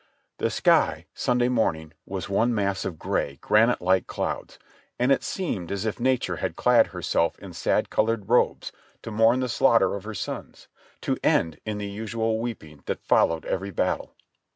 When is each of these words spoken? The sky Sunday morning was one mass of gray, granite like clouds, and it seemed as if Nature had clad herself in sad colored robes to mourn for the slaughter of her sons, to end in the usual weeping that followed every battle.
The 0.39 0.49
sky 0.49 1.05
Sunday 1.13 1.47
morning 1.47 1.93
was 2.07 2.27
one 2.27 2.55
mass 2.55 2.85
of 2.85 2.97
gray, 2.97 3.35
granite 3.39 3.81
like 3.81 4.07
clouds, 4.07 4.57
and 4.97 5.11
it 5.11 5.21
seemed 5.23 5.71
as 5.71 5.85
if 5.85 5.99
Nature 5.99 6.37
had 6.37 6.55
clad 6.55 6.87
herself 6.87 7.37
in 7.37 7.53
sad 7.53 7.91
colored 7.91 8.27
robes 8.27 8.71
to 9.03 9.11
mourn 9.11 9.41
for 9.41 9.41
the 9.41 9.49
slaughter 9.49 9.93
of 9.93 10.05
her 10.05 10.15
sons, 10.15 10.67
to 11.01 11.19
end 11.23 11.59
in 11.67 11.77
the 11.77 11.85
usual 11.85 12.39
weeping 12.39 12.81
that 12.87 13.03
followed 13.05 13.45
every 13.45 13.69
battle. 13.69 14.15